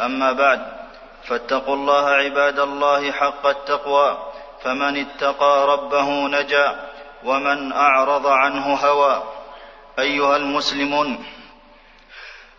أما 0.00 0.32
بعد 0.32 0.60
فاتقوا 1.24 1.74
الله 1.74 2.08
عباد 2.08 2.58
الله 2.58 3.12
حق 3.12 3.46
التقوى 3.46 4.32
فمن 4.62 4.96
اتقى 4.96 5.66
ربه 5.68 6.08
نجا 6.10 6.90
ومن 7.24 7.72
أعرض 7.72 8.26
عنه 8.26 8.74
هوى. 8.74 9.22
أيها 9.98 10.36
المسلمون 10.36 11.24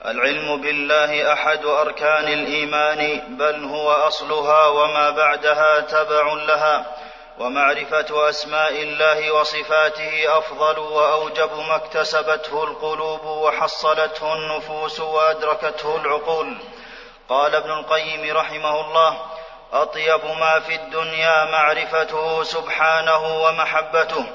العلم 0.05 0.61
بالله 0.61 1.33
أحد 1.33 1.65
أركان 1.65 2.27
الإيمان 2.27 3.21
بل 3.37 3.63
هو 3.63 3.91
أصلها 3.91 4.67
وما 4.67 5.09
بعدها 5.09 5.79
تبع 5.79 6.33
لها 6.33 6.85
ومعرفة 7.39 8.29
أسماء 8.29 8.71
الله 8.71 9.31
وصفاته 9.31 10.37
أفضل 10.37 10.79
وأوجب 10.79 11.51
ما 11.67 11.75
اكتسبته 11.75 12.63
القلوب 12.63 13.25
وحصلته 13.25 14.33
النفوس 14.33 14.99
وأدركته 14.99 15.95
العقول. 15.95 16.57
قال 17.29 17.55
ابن 17.55 17.71
القيم 17.71 18.37
رحمه 18.37 18.81
الله 18.81 19.17
أطيب 19.73 20.25
ما 20.25 20.59
في 20.59 20.75
الدنيا 20.75 21.45
معرفته 21.45 22.43
سبحانه 22.43 23.41
ومحبته 23.43 24.25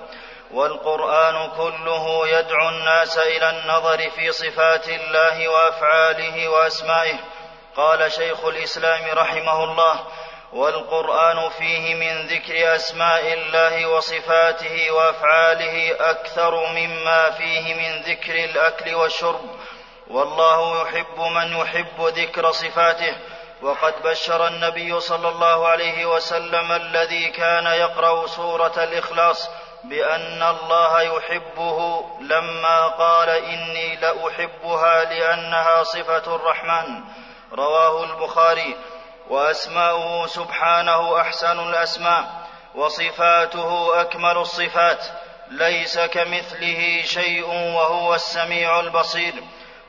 والقرآن 0.51 1.51
كله 1.56 2.29
يدعو 2.29 2.69
الناس 2.69 3.19
إلى 3.19 3.51
النظر 3.51 4.11
في 4.11 4.33
صفات 4.33 4.89
الله 4.89 5.48
وأفعاله 5.48 6.48
وأسمائه. 6.48 7.17
قال 7.77 8.12
شيخ 8.12 8.45
الإسلام 8.45 9.05
رحمه 9.14 9.64
الله 9.64 10.07
والقرآن 10.53 11.48
فيه 11.48 11.95
من 11.95 12.27
ذكر 12.27 12.75
أسماء 12.75 13.33
الله 13.33 13.86
وصفاته 13.86 14.91
وأفعاله 14.91 15.97
أكثر 16.11 16.67
مما 16.67 17.31
فيه 17.31 17.75
من 17.75 18.03
ذكر 18.03 18.34
الأكل 18.34 18.95
والشرب. 18.95 19.51
والله 20.11 20.83
يحب 20.83 21.20
من 21.20 21.56
يحب 21.56 22.00
ذكر 22.00 22.53
صفاته. 22.53 23.16
وقد 23.62 24.03
بشر 24.03 24.47
النبي 24.47 25.00
صلى 25.00 25.28
الله 25.28 25.69
عليه 25.69 26.06
وسلم 26.06 26.72
الذي 26.72 27.28
كان 27.28 27.67
يقرأ 27.67 28.27
سورة 28.27 28.72
الإخلاص 28.77 29.50
بأن 29.84 30.42
الله 30.42 31.02
يحبه 31.02 32.05
لما 32.20 32.86
قال 32.86 33.28
إني 33.28 33.97
لأحبها 33.97 35.05
لأنها 35.05 35.83
صفة 35.83 36.36
الرحمن. 36.36 37.00
رواه 37.52 38.05
البخاري. 38.05 38.77
وأسماؤه 39.28 40.27
سبحانه 40.27 41.20
أحسن 41.20 41.69
الأسماء. 41.69 42.24
وصفاته 42.74 44.00
أكمل 44.00 44.36
الصفات. 44.36 45.06
ليس 45.50 45.98
كمثله 45.98 47.02
شيء 47.05 47.47
وهو 47.48 48.14
السميع 48.14 48.80
البصير. 48.80 49.34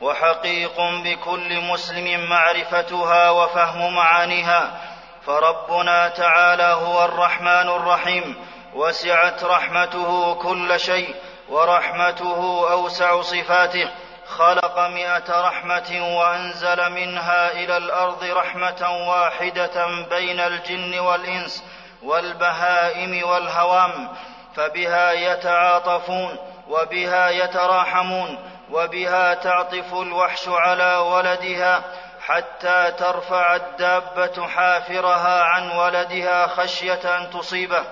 وحقيق 0.02 0.82
بكل 0.82 1.62
مسلم 1.62 2.30
معرفتها 2.30 3.30
وفهم 3.30 3.94
معانيها 3.94 4.82
فربنا 5.26 6.08
تعالى 6.08 6.64
هو 6.64 7.06
الرحمن 7.06 7.70
الرحيم 7.70 8.36
وسعت 8.74 9.44
رحمته 9.44 10.36
كل 10.36 10.80
شيء 10.80 11.16
ورحمته 11.50 12.72
أوسع 12.72 13.22
صفاته 13.22 13.90
خلق 14.28 14.80
مائه 14.80 15.42
رحمة 15.42 16.18
وأنزل 16.18 16.90
منها 16.90 17.52
إلى 17.52 17.78
الأرض 17.78 18.24
رحمة 18.24 19.08
واحدة 19.10 19.86
بين 20.10 20.40
الجن 20.40 21.00
والإنس 21.00 21.64
والبهائم 22.04 23.28
والهوام 23.28 24.10
فبها 24.56 25.12
يتعاطفون 25.12 26.38
وبها 26.68 27.30
يتراحمون 27.30 28.51
وبها 28.72 29.34
تعطف 29.34 29.94
الوحش 29.94 30.48
على 30.48 30.96
ولدها 30.96 31.84
حتى 32.26 32.92
ترفع 32.92 33.56
الدابة 33.56 34.48
حافرها 34.48 35.44
عن 35.44 35.72
ولدها 35.72 36.48
خشية 36.48 37.18
أن 37.18 37.30
تصيبه. 37.30 37.84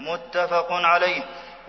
متفق 0.00 0.66
عليه. 0.70 1.22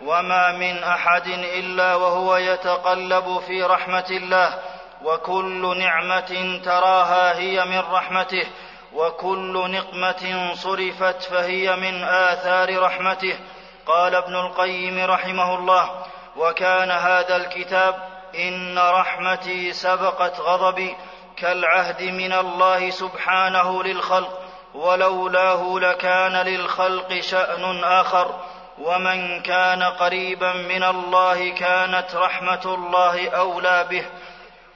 وما 0.05 0.51
من 0.51 0.83
أحد 0.83 1.27
إلا 1.27 1.95
وهو 1.95 2.35
يتقلب 2.35 3.39
في 3.47 3.63
رحمة 3.63 4.05
الله. 4.09 4.59
وكل 5.03 5.77
نعمة 5.79 6.61
تراها 6.65 7.37
هي 7.37 7.65
من 7.65 7.79
رحمته. 7.79 8.47
وكل 8.93 9.71
نقمة 9.71 10.53
صرفت 10.53 11.23
فهي 11.23 11.75
من 11.75 12.03
آثار 12.03 12.79
رحمته. 12.81 13.39
قال 13.85 14.15
ابن 14.15 14.35
القيم 14.35 15.05
رحمه 15.05 15.55
الله 15.55 15.89
وكان 16.35 16.91
هذا 16.91 17.35
الكتاب 17.35 18.12
إن 18.35 18.79
رحمتي 18.79 19.73
سبقت 19.73 20.39
غضبي 20.39 20.95
كالعهد 21.37 22.01
من 22.03 22.33
الله 22.33 22.89
سبحانه 22.89 23.83
للخلق 23.83 24.39
ولولاه 24.73 25.79
لكان 25.79 26.33
للخلق 26.33 27.19
شأن 27.19 27.83
آخر. 27.83 28.39
ومن 28.77 29.41
كان 29.41 29.83
قريبا 29.83 30.53
من 30.53 30.83
الله 30.83 31.49
كانت 31.49 32.15
رحمة 32.15 32.61
الله 32.65 33.29
أولى 33.29 33.87
به 33.89 34.05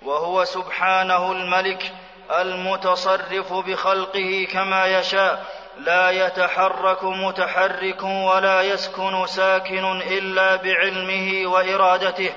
وهو 0.01 0.43
سبحانه 0.43 1.31
الملك 1.31 1.91
المتصرف 2.39 3.53
بخلقه 3.53 4.47
كما 4.53 4.85
يشاء. 4.85 5.45
لا 5.77 6.09
يتحرك 6.09 7.03
متحرك 7.03 8.03
ولا 8.03 8.61
يسكن 8.61 9.25
ساكن 9.27 10.01
إلا 10.01 10.55
بعلمه 10.55 11.47
وإرادته. 11.51 12.31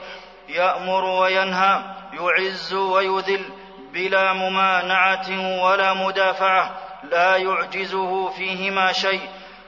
يأمر 0.55 1.05
وينهى 1.05 1.83
يعز 2.13 2.75
ويذل 2.75 3.45
بلا 3.93 4.33
ممانعة 4.33 5.61
ولا 5.65 5.95
مدافعة 5.95 6.71
لا 7.11 7.37
يعجزه 7.37 8.31
فيهما 8.31 8.93
شيء. 8.93 9.21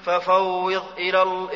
ففوض 0.05 0.83
إلى 0.99 1.49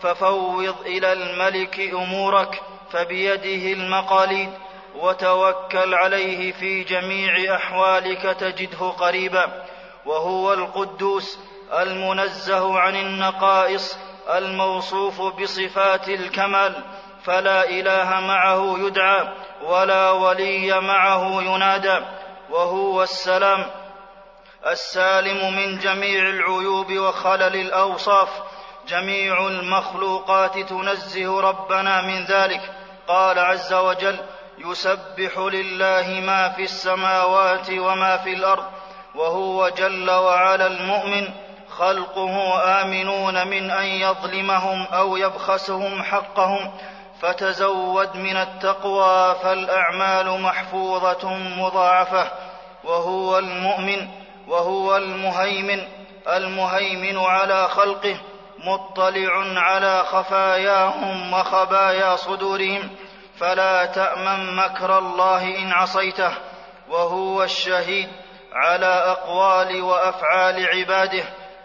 ففوض 0.00 0.76
إلى 0.86 1.12
الملك 1.12 1.80
أمورك 1.80 2.62
فبيده 2.90 3.72
المقاليد 3.72 4.50
وتوكل 4.96 5.94
عليه 5.94 6.52
في 6.52 6.84
جميع 6.84 7.56
أحوالك 7.56 8.22
تجده 8.22 8.88
قريبا. 8.88 9.64
وهو 10.06 10.52
القدوس 10.52 11.38
المنزه 11.72 12.78
عن 12.78 12.96
النقائص 12.96 13.98
الموصوف 14.28 15.22
بصفات 15.22 16.08
الكمال. 16.08 16.84
فلا 17.28 17.64
إله 17.64 18.20
معه 18.20 18.78
يدعى 18.78 19.28
ولا 19.62 20.10
ولي 20.10 20.80
معه 20.80 21.42
ينادى 21.42 21.98
وهو 22.50 23.02
السلام 23.02 23.66
السالم 24.66 25.56
من 25.56 25.78
جميع 25.78 26.22
العيوب 26.22 26.92
وخلل 26.92 27.56
الأوصاف. 27.56 28.28
جميع 28.88 29.46
المخلوقات 29.46 30.58
تنزه 30.58 31.40
ربنا 31.40 32.02
من 32.02 32.24
ذلك. 32.24 32.60
قال 33.08 33.38
عز 33.38 33.72
وجل 33.72 34.16
يسبح 34.58 35.38
لله 35.38 36.20
ما 36.26 36.48
في 36.48 36.62
السماوات 36.62 37.70
وما 37.70 38.16
في 38.16 38.32
الأرض 38.32 38.64
وهو 39.14 39.68
جل 39.68 40.10
وعلا 40.10 40.66
المؤمن. 40.66 41.28
خلقه 41.78 42.62
آمنون 42.82 43.48
من 43.48 43.70
أن 43.70 43.84
يظلمهم 43.84 44.86
أو 44.92 45.16
يبخسهم 45.16 46.02
حقهم. 46.02 46.72
فتزود 47.20 48.16
من 48.16 48.36
التقوى 48.36 49.34
فالأعمال 49.42 50.40
محفوظة 50.40 51.34
مضاعفة. 51.34 52.30
وهو 52.84 53.38
المؤمن 53.38 54.08
وهو 54.48 54.96
المهيمن. 54.96 55.88
المهيمن 56.28 57.18
على 57.18 57.68
خلقه 57.68 58.16
مطلع 58.58 59.60
على 59.60 60.04
خفاياهم 60.04 61.32
وخبايا 61.32 62.16
صدورهم. 62.16 62.90
فلا 63.38 63.86
تأمن 63.86 64.56
مكر 64.56 64.98
الله 64.98 65.58
إن 65.58 65.72
عصيته. 65.72 66.32
وهو 66.88 67.42
الشهيد 67.42 68.08
على 68.52 68.86
أقوال 68.86 69.82
وأفعال 69.82 70.66
عباده. 70.66 71.24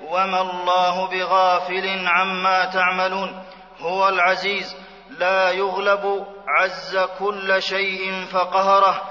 وما 0.10 0.42
الله 0.42 1.08
بغافل 1.08 2.08
عما 2.08 2.66
تعملون. 2.66 3.44
هو 3.80 4.10
العزيز 4.10 4.83
لا 5.20 5.52
يغلب 5.52 6.26
عز 6.48 6.98
كل 7.20 7.62
شيء 7.62 8.26
فقهره 8.32 9.02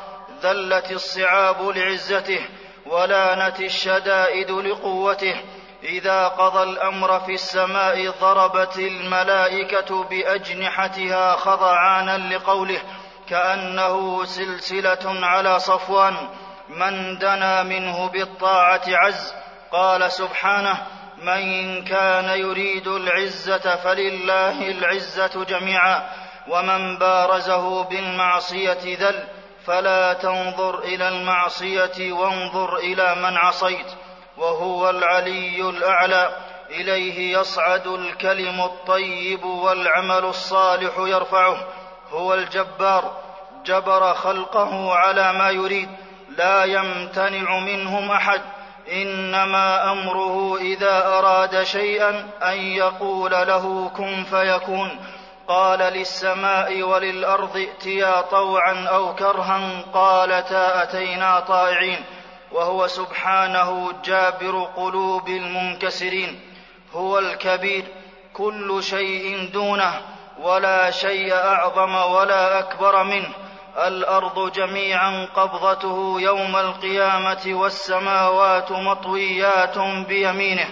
ذلت 0.43 0.93
الصعاب 0.93 1.69
لعزته 1.69 2.40
ولانت 2.87 3.60
الشدائد 3.60 4.50
لقوته. 4.50 5.37
إذا 5.82 6.28
قضى 6.28 6.62
الأمر 6.62 7.20
في 7.20 7.32
السماء 7.32 8.10
ضربت 8.20 8.78
الملائكة 8.78 10.04
بأجنحتها 10.04 11.37
خضعانا 11.37 12.34
لقوله 12.34 12.82
كأنه 13.28 14.25
سلسلة 14.25 15.26
على 15.26 15.58
صفوان 15.58 16.14
من 16.69 17.19
دنا 17.19 17.62
منه 17.62 18.08
بالطاعة 18.08 18.82
عز؟ 18.87 19.34
قال 19.72 20.12
سبحانه 20.12 20.87
من 21.22 21.84
كان 21.84 22.38
يريد 22.38 22.88
العزة 22.88 23.76
فلله 23.76 24.70
العزة 24.70 25.44
جميعا 25.44 26.08
ومن 26.48 26.98
بارزه 26.98 27.84
بالمعصية 27.84 28.78
ذل 28.84 29.24
فلا 29.66 30.12
تنظر 30.12 30.78
إلى 30.78 31.08
المعصية 31.08 32.12
وانظر 32.12 32.76
إلى 32.76 33.14
من 33.14 33.36
عصيت 33.36 33.86
وهو 34.36 34.90
العلي 34.90 35.70
الأعلى 35.70 36.36
إليه 36.70 37.38
يصعد 37.38 37.86
الكلم 37.86 38.60
الطيب 38.60 39.44
والعمل 39.44 40.25
الصالح 40.25 40.92
يرفعه 40.98 41.66
هو 42.10 42.34
الجبار 42.34 43.16
جبر 43.66 44.14
خلقه 44.14 44.94
على 44.94 45.32
ما 45.32 45.50
يريد 45.50 45.88
لا 46.38 46.64
يمتنع 46.64 47.58
منهم 47.58 48.10
أحد. 48.10 48.40
إنما 48.93 49.93
أمره 49.93 50.56
إذا 50.56 51.06
أراد 51.06 51.62
شيئا 51.62 52.29
أن 52.43 52.58
يقول 52.58 53.31
له 53.31 53.90
كن 53.96 54.25
فيكون. 54.25 55.00
قال 55.49 55.79
للسماء 55.79 56.82
وللأرض 56.82 57.56
ائتيا 57.56 58.20
طوعا 58.20 58.87
أو 58.87 59.14
كرها 59.14 59.82
قالتا 59.94 60.82
أتينا 60.82 61.40
طائعين. 61.40 62.05
وهو 62.52 62.87
سبحانه 62.87 63.93
جابر 64.05 64.69
قلوب 64.76 65.28
المنكسرين. 65.28 66.40
هو 66.94 67.19
الكبير 67.19 67.85
كل 68.35 68.82
شيء 68.82 69.50
دونه 69.52 70.00
ولا 70.43 70.90
شيء 70.90 71.35
أعظم 71.35 71.94
ولا 71.94 72.58
أكبر 72.58 73.02
منه. 73.05 73.41
الأرض 73.76 74.52
جميعا 74.52 75.28
قبضته 75.34 76.20
يوم 76.20 76.56
القيامة 76.56 77.42
والسماوات 77.46 78.72
مطويات 78.72 79.78
بيمينه. 80.08 80.69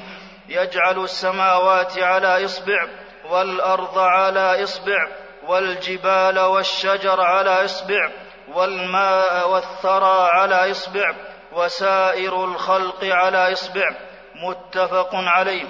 يجعل 0.49 0.99
السماوات 0.99 1.99
على 1.99 2.45
إصبع 2.45 2.89
والأرض 3.31 3.99
على 3.99 4.63
إصبع 4.63 5.09
والجبال 5.47 6.39
والشجر 6.39 7.21
على 7.21 7.65
إصبع 7.65 8.11
والماء 8.55 9.51
والثرى 9.51 10.29
على 10.31 10.71
إصبع 10.71 11.15
وسائر 11.53 12.45
الخلق 12.45 13.05
على 13.05 13.53
إصبع. 13.53 13.91
متفق 14.35 15.11
عليه. 15.13 15.67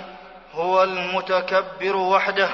هو 0.53 0.83
المتكبر 0.83 1.97
وحده 1.97 2.49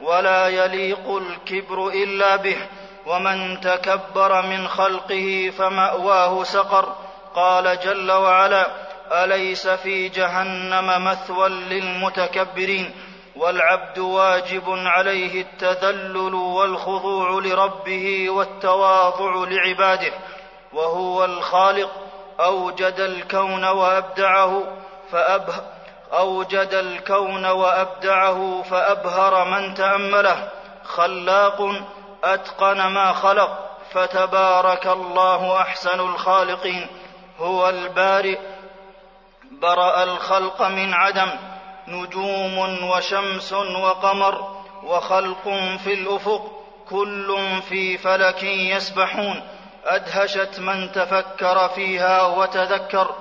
ولا 0.00 0.48
يليق 0.48 1.16
الكبر 1.16 1.88
إلا 1.88 2.36
به. 2.36 2.56
ومن 3.06 3.60
تكبر 3.60 4.42
من 4.42 4.68
خلقه 4.68 5.52
فمأواه 5.58 6.44
سقر. 6.44 6.94
قال 7.34 7.78
جل 7.80 8.12
وعلا 8.12 8.66
أليس 9.12 9.68
في 9.68 10.08
جهنم 10.08 11.04
مثوى 11.04 11.48
للمتكبرين؟ 11.48 12.94
والعبد 13.36 13.98
واجب 13.98 14.64
عليه 14.68 15.42
التذلل 15.42 16.34
والخضوع 16.34 17.30
لربه 17.30 18.30
والتواضع 18.30 19.48
لعباده 19.48 20.12
وهو 20.72 21.24
الخالق. 21.24 21.90
أوجد 22.40 23.00
الكون 23.00 23.64
وأبدعه 23.64 24.62
فأبه 25.12 25.54
أوجد 26.12 26.74
الكون 26.74 27.46
وأبدعه 27.46 28.62
فأبهر 28.62 29.44
من 29.44 29.74
تأمله. 29.74 30.48
خلاق 30.84 31.72
أتقن 32.24 32.86
ما 32.86 33.12
خلق 33.12 33.70
فتبارك 33.90 34.86
الله 34.86 35.60
أحسن 35.60 36.00
الخالقين. 36.00 36.86
هو 37.38 37.68
البارئ. 37.68 38.38
برأ 39.50 40.02
الخلق 40.02 40.62
من 40.62 40.94
عدم. 40.94 41.30
نجوم 41.88 42.88
وشمس 42.90 43.52
وقمر 43.52 44.62
وخلق 44.82 45.48
في 45.84 45.94
الأفق. 45.94 46.50
كل 46.90 47.36
في 47.68 47.98
فلك 47.98 48.42
يسبحون. 48.42 49.48
أدهشت 49.84 50.58
من 50.58 50.92
تفكر 50.92 51.68
فيها 51.68 52.22
وتذكر. 52.22 53.14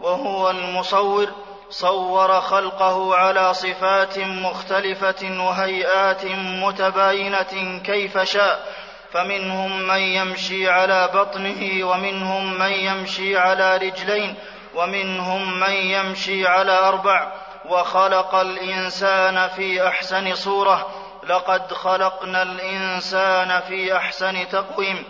وهو 0.00 0.50
المصور. 0.50 1.26
صور 1.70 2.40
خلقه 2.40 3.16
على 3.16 3.54
صفات 3.54 4.18
مختلفة 4.18 5.46
وهيئات 5.46 6.24
متباينة 6.64 7.80
كيف 7.84 8.18
شاء. 8.18 8.74
فمنهم 9.12 9.88
من 9.88 9.98
يمشي 9.98 10.68
على 10.70 11.10
بطنه 11.14 11.86
ومنهم 11.86 12.58
من 12.58 12.72
يمشي 12.72 13.36
على 13.36 13.76
رجلين 13.76 14.34
ومنهم 14.74 15.60
من 15.60 15.72
يمشي 15.72 16.46
على 16.46 16.78
أربع. 16.78 17.32
وخلق 17.68 18.34
الإنسان 18.34 19.48
في 19.48 19.88
أحسن 19.88 20.34
صورة. 20.34 20.86
لقد 21.28 21.72
خلقنا 21.72 22.42
الإنسان 22.42 23.60
في 23.60 23.96
أحسن 23.96 24.48
تقويم. 24.48 25.04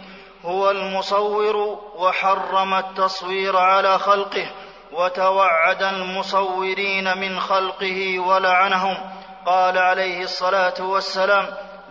هو 0.45 0.71
المصور 0.71 1.57
وحرم 1.97 2.75
التصوير 2.75 3.57
على 3.57 3.99
خلقه. 3.99 4.47
وتوعد 4.97 5.83
المصورين 5.83 7.19
من 7.19 7.41
خلقه 7.41 8.19
ولعنهم. 8.19 8.97
قال 9.47 9.79
عليه 9.79 10.23
الصلاة 10.23 10.75
والسلام 10.81 11.47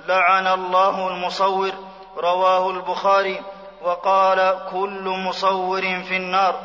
لعن 0.08 0.48
الله 0.48 1.08
المصور 1.08 1.72
رواه 2.18 2.72
البخاري. 2.72 3.42
وقال 3.82 4.60
كل 4.72 5.04
مصور 5.04 5.82
في 5.82 6.18
النار 6.18 6.56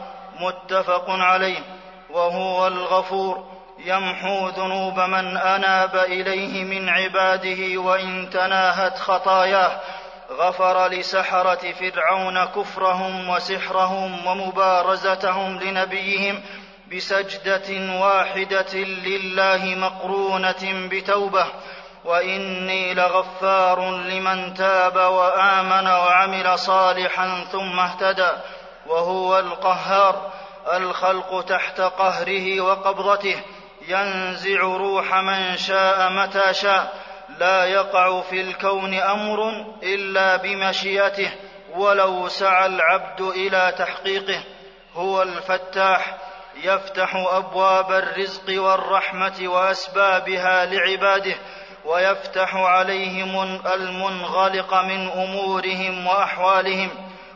متفق 0.41 1.05
عليه. 1.09 1.59
وهو 2.11 2.67
الغفور 2.67 3.45
يمحو 3.79 4.49
ذنوب 4.49 5.01
من 5.01 5.37
أناب 5.37 5.97
إليه 5.97 6.65
من 6.65 6.89
عباده 6.89 7.81
وإن 7.81 8.31
تناهت 8.31 8.99
خطاياه. 8.99 9.81
غفر 10.38 10.88
لسحرة 10.88 11.73
فرعون 11.73 12.44
كفرهم 12.44 13.29
وسحرهم 13.29 14.27
ومبارزتهم 14.27 15.59
لنبيهم 15.59 16.43
بسجدة 16.93 17.99
واحدة 18.01 18.75
لله 18.79 19.75
مقرونة 19.75 20.89
بتوبة. 20.91 21.46
وإني 22.05 22.94
لغفار 22.94 23.91
لمن 23.91 24.55
تاب 24.55 24.96
وآمن 24.96 25.87
وعمل 25.87 26.58
صالحا 26.58 27.44
ثم 27.53 27.81
اهتدى. 27.81 28.31
وهو 28.87 29.39
القهار 29.39 30.31
الخلق 30.72 31.44
تحت 31.44 31.81
قهره 31.81 32.60
وقبضته. 32.60 33.37
ينزع 33.89 34.60
روح 34.60 35.15
من 35.15 35.56
شاء 35.56 36.10
متى 36.10 36.55
شاء. 36.55 37.00
لا 37.41 37.65
يقع 37.65 38.20
في 38.20 38.41
الكون 38.41 38.94
أمر 38.94 39.51
إلا 39.82 40.37
بمشيئته 40.37 41.31
ولو 41.75 42.29
سعى 42.29 42.67
العبد 42.67 43.20
إلى 43.20 43.75
تحقيقه. 43.79 44.44
هو 44.94 45.23
الفتاح 45.23 46.17
يفتح 46.65 47.17
أبواب 47.17 47.93
الرزق 47.93 48.63
والرحمة 48.63 49.49
وأسبابها 49.49 50.67
لعباده 50.67 51.35
ويفتح 51.85 52.55
عليهم 52.55 53.61
المنغلق 53.67 54.75
من 54.75 55.11
أمورهم 55.11 56.06
وأحوالهم. 56.06 56.91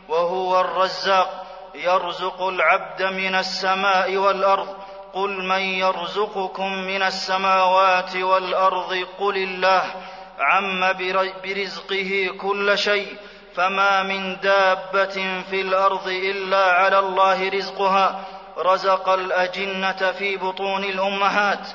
وهو 0.09 0.61
الرزاق 0.61 1.45
يرزق 1.75 2.41
العبد 2.41 3.03
من 3.03 3.35
السماء 3.35 4.17
والأرض 4.17 4.84
قل 5.15 5.43
من 5.43 5.59
يرزقكم 5.59 6.73
من 6.73 7.03
السماوات 7.03 8.15
والأرض 8.15 9.05
قل 9.19 9.37
الله 9.37 9.83
عم 10.39 10.93
برزقه 11.43 12.29
كل 12.41 12.77
شيء 12.77 13.17
فما 13.55 14.03
من 14.03 14.39
دابة 14.39 15.43
في 15.49 15.61
الأرض 15.61 16.07
إلا 16.07 16.71
على 16.71 16.99
الله 16.99 17.49
رزقها. 17.49 18.25
رزق 18.57 19.09
الأجنة 19.09 20.11
في 20.11 20.37
بطون 20.37 20.83
الأمهات 20.83 21.67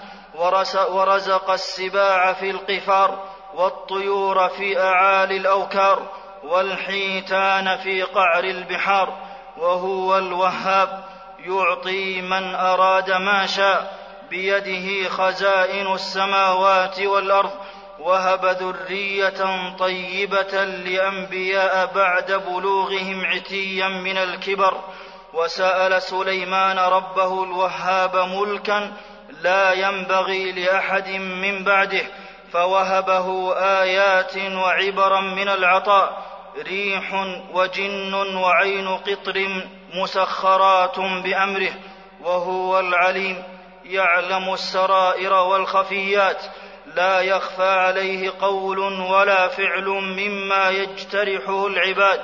ورزق 0.91 1.51
السباع 1.51 2.33
في 2.33 2.51
القفار 2.51 3.25
والطيور 3.55 4.49
في 4.49 4.81
أعالي 4.81 5.37
الأوكار 5.37 6.03
والحيتان 6.45 7.77
في 7.77 8.03
قعر 8.03 8.45
البحار 8.45 9.19
وهو 9.59 10.19
الوهاب. 10.19 11.05
يعطي 11.47 12.23
من 12.23 12.55
أراد 12.55 13.11
ما 13.11 13.47
شاء 13.47 14.01
بيده 14.31 15.09
خزائن 15.09 15.93
السماوات 15.95 17.01
والأرض 17.01 17.51
وهب 17.99 18.47
ذرية 18.47 19.75
طيبة 19.79 20.65
لأنبياء 20.65 21.93
بعد 21.95 22.33
بلوغهم 22.33 23.27
عتيا 23.27 23.89
من 23.89 24.17
الكبر 24.17 24.81
وسأل 25.35 26.03
سليمان 26.03 26.79
ربه 26.79 27.45
الوهاب 27.45 28.17
ملكا 28.17 28.93
لا 29.43 29.73
ينبغي 29.73 30.53
لأحد 30.53 31.09
من 31.11 31.65
بعده 31.65 32.03
فوهبه 32.53 33.57
آيات 33.57 34.37
وعبرا 34.37 35.21
من 35.21 35.49
العطاء 35.49 36.23
ريح 36.59 37.27
وجن 37.53 38.15
وعين 38.15 38.89
قطر 38.89 39.65
مسخرات 39.95 41.01
بأمره 41.01 41.73
وهو 42.23 42.81
العليم 42.81 43.43
يعلم 43.85 44.53
السرائر 44.55 45.33
والخفيات 45.33 46.43
لا 46.87 47.21
يخفى 47.21 47.71
عليه 47.71 48.33
قول 48.41 48.79
ولا 49.01 49.49
فعل 49.49 49.89
مما 49.89 50.69
يجترحه 50.69 51.67
العباد. 51.67 52.21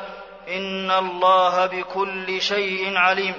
إن 0.49 0.91
الله 0.91 1.67
بكل 1.67 2.41
شيء 2.41 2.97
عليم 2.97 3.35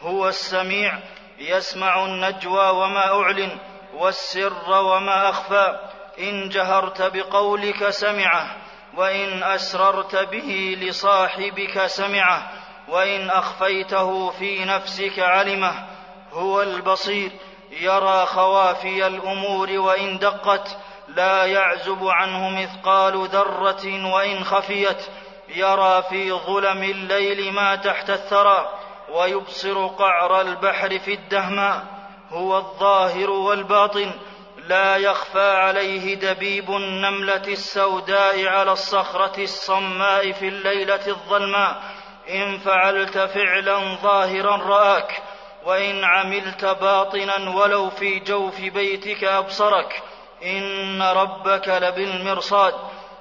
هو 0.00 0.28
السميع 0.28 0.98
يسمع 1.38 2.04
النجوى 2.04 2.70
وما 2.70 3.22
أعلن 3.22 3.58
والسر 3.94 4.70
وما 4.70 5.30
أخفى. 5.30 5.78
إن 6.18 6.48
جهرت 6.48 7.02
بقولك 7.02 7.90
سمعه 7.90 8.56
وإن 8.96 9.42
أسررت 9.42 10.16
به 10.16 10.78
لصاحبك 10.80 11.86
سمعه. 11.86 12.52
وإن 12.88 13.30
أخفيته 13.30 14.30
في 14.30 14.64
نفسك 14.64 15.18
علمه 15.18 15.86
هو 16.32 16.62
البصير 16.62 17.30
يرى 17.70 18.26
خوافي 18.26 19.06
الأمور 19.06 19.70
وإن 19.70 20.18
دقت 20.18 20.76
لا 21.08 21.44
يعزب 21.44 22.06
عنه 22.06 22.50
مثقال 22.50 23.28
ذرة 23.28 24.14
وإن 24.14 24.44
خفيت 24.44 25.06
يرى 25.48 26.02
في 26.02 26.32
ظلم 26.32 26.82
الليل 26.82 27.52
ما 27.52 27.76
تحت 27.76 28.10
الثرى 28.10 28.68
ويبصر 29.12 29.86
قعر 29.86 30.40
البحر 30.40 30.98
في 30.98 31.14
الدهماء 31.14 31.84
هو 32.30 32.58
الظاهر 32.58 33.30
والباطن 33.30 34.10
لا 34.56 34.96
يخفى 34.96 35.50
عليه 35.50 36.14
دبيب 36.14 36.70
النملة 36.70 37.42
السوداء 37.48 38.46
على 38.46 38.72
الصخرة 38.72 39.42
الصماء 39.42 40.32
في 40.32 40.48
الليلة 40.48 41.06
الظلماء 41.06 41.82
إن 42.30 42.58
فعلت 42.58 43.18
فعلا 43.18 43.94
ظاهرا 44.02 44.56
رآك 44.56 45.22
وإن 45.64 46.04
عملت 46.04 46.64
باطنا 46.64 47.50
ولو 47.50 47.90
في 47.90 48.18
جوف 48.18 48.60
بيتك 48.60 49.24
أبصرك. 49.24 50.02
إن 50.44 51.02
ربك 51.02 51.68
لبالمرصاد 51.68 52.74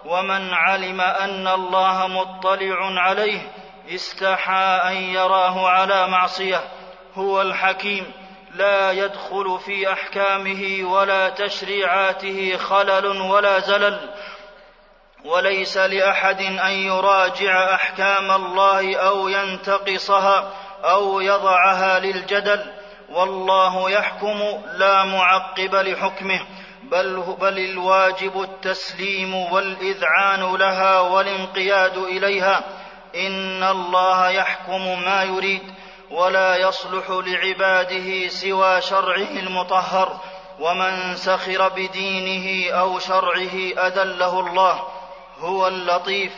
ومن 0.05 0.53
علم 0.53 1.01
أن 1.01 1.47
الله 1.47 2.07
مطلع 2.07 3.01
عليه 3.01 3.51
استحى 3.89 4.81
أن 4.83 4.95
يراه 4.95 5.69
على 5.69 6.07
معصية. 6.07 6.61
هو 7.15 7.41
الحكيم 7.41 8.11
لا 8.55 8.91
يدخل 8.91 9.59
في 9.65 9.91
أحكامه 9.91 10.91
ولا 10.91 11.29
تشريعاته 11.29 12.57
خلل 12.57 13.21
ولا 13.21 13.59
زلل. 13.59 14.09
وليس 15.25 15.77
لأحد 15.77 16.41
أن 16.41 16.71
يراجع 16.71 17.75
أحكام 17.75 18.31
الله 18.31 18.95
أو 18.95 19.27
ينتقصها 19.27 20.51
أو 20.83 21.21
يضعها 21.21 21.99
للجدل 21.99 22.65
والله 23.09 23.89
يحكم 23.91 24.61
لا 24.73 25.03
معقب 25.03 25.75
لحكمه 25.75 26.41
بل, 26.83 27.35
بل 27.41 27.59
الواجب 27.59 28.41
التسليم 28.41 29.35
والإذعان 29.35 30.55
لها 30.55 30.99
والانقياد 30.99 31.97
إليها. 31.97 32.63
إن 33.15 33.63
الله 33.63 34.29
يحكم 34.29 35.01
ما 35.01 35.23
يريد 35.23 35.61
ولا 36.11 36.55
يصلح 36.55 37.03
لعباده 37.09 38.27
سوى 38.27 38.81
شرعه 38.81 39.31
المطهر 39.39 40.19
ومن 40.59 41.15
سخر 41.15 41.69
بدينه 41.69 42.73
أو 42.73 42.99
شرعه 42.99 43.87
أذله 43.87 44.39
الله. 44.39 44.83
هو 45.39 45.67
اللطيف 45.67 46.33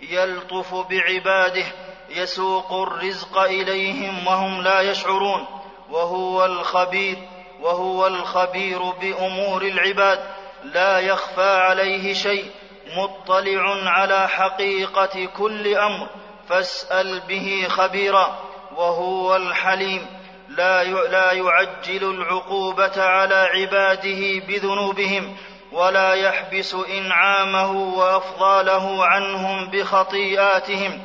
يلطف 0.00 0.74
بعباده 0.74 1.66
يسوق 2.10 2.72
الرزق 2.72 3.38
إليهم 3.38 4.26
وهم 4.26 4.62
لا 4.62 4.80
يشعرون. 4.80 5.46
وهو 5.90 6.44
الخبير 6.44 7.18
وهو 7.60 8.06
الخبير 8.06 8.82
بأمور 8.82 9.62
العباد. 9.62 10.18
لا 10.64 10.98
يخفى 10.98 11.50
عليه 11.50 12.12
شيء 12.14 12.50
مطلع 12.96 13.90
على 13.90 14.28
حقيقة 14.28 15.26
كل 15.36 15.74
أمر. 15.74 16.08
فاسأل 16.48 17.20
به 17.20 17.66
خبيرا 17.68 18.38
وهو 18.76 19.36
الحليم. 19.36 20.06
لا 20.48 20.84
لا 20.84 21.32
يعجل 21.32 22.10
العقوبة 22.10 23.02
على 23.02 23.34
عباده 23.34 24.46
بذنوبهم. 24.48 25.36
ولا 25.72 26.14
يحبس 26.14 26.74
إنعامه 26.74 27.72
وأفضاله 27.72 29.04
عنهم 29.04 29.66
بخطيئاتهم. 29.66 31.00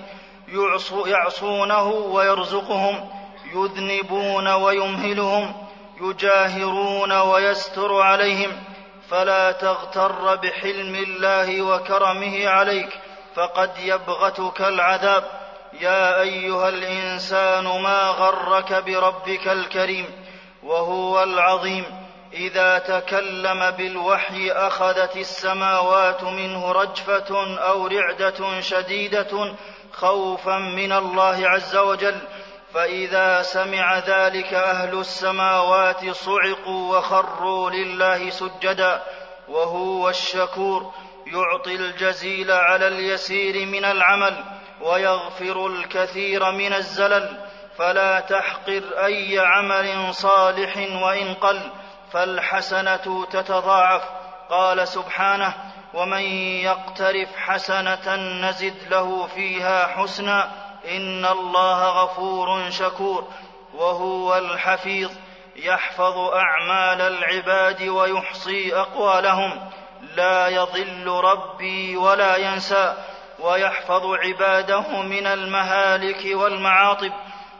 يعصونه 1.05 1.87
ويرزقهم 1.87 3.09
يذنبون 3.53 4.47
ويمهلهم 4.47 5.53
يجاهرون 6.01 7.11
ويستر 7.11 8.01
عليهم. 8.01 8.51
فلا 9.09 9.51
تغتر 9.51 10.35
بحلم 10.35 10.95
الله 10.95 11.61
وكرمه 11.61 12.47
عليك 12.47 12.89
فقد 13.35 13.71
يبغتك 13.77 14.61
العذاب. 14.61 15.23
يا 15.81 16.21
أيها 16.21 16.69
الإنسان 16.69 17.63
ما 17.63 18.01
غرك 18.09 18.73
بربك 18.73 19.47
الكريم 19.47 20.05
وهو 20.63 21.23
العظيم. 21.23 22.04
إذا 22.35 22.77
تكلم 22.77 23.71
بالوحي 23.71 24.51
أخذت 24.51 25.17
السماوات 25.17 26.23
منه 26.23 26.71
رجفة 26.71 27.57
أو 27.57 27.87
رعدة 27.87 28.61
شديدة 28.61 29.55
خوفا 29.93 30.57
من 30.57 30.91
الله 30.91 31.49
عز 31.49 31.75
وجل 31.75 32.17
فإذا 32.73 33.41
سمع 33.41 33.99
ذلك 33.99 34.53
أهل 34.53 34.99
السماوات 34.99 36.09
صعقوا 36.09 36.97
وخروا 36.97 37.69
لله 37.69 38.29
سجدا 38.29 39.03
وهو 39.47 40.09
الشكور 40.09 40.91
يعطي 41.27 41.75
الجزيل 41.75 42.51
على 42.51 42.87
اليسير 42.87 43.65
من 43.65 43.85
العمل 43.85 44.43
ويغفر 44.81 45.67
الكثير 45.67 46.51
من 46.51 46.73
الزلل 46.73 47.37
فلا 47.77 48.19
تحقر 48.19 48.83
أي 49.05 49.39
عمل 49.39 50.13
صالح 50.13 50.77
وإن 50.77 51.33
قل. 51.33 51.61
فالحسنة 52.15 53.25
تتضاعف. 53.31 54.01
قال 54.49 54.87
سبحانه 54.87 55.53
ومن 55.93 56.21
يقترف 56.63 57.29
حسنة 57.37 58.15
نزد 58.15 58.73
له 58.89 59.27
فيها 59.27 59.87
حسنا 59.87 60.51
إن 60.87 61.25
الله 61.25 62.03
غفور 62.03 62.69
شكور 62.69 63.27
وهو 63.73 64.37
الحفيظ. 64.37 65.11
يحفظ 65.55 66.17
أعمال 66.17 67.01
العباد 67.01 67.87
ويحصي 67.87 68.75
أقوالهم. 68.75 69.69
لا 70.15 70.47
يضل 70.47 71.07
ربي 71.07 71.97
ولا 71.97 72.35
ينسى. 72.37 72.93
ويحفظ 73.39 74.05
عباده 74.05 75.01
من 75.01 75.27
المهالك 75.27 76.25
والمعاطب. 76.25 77.11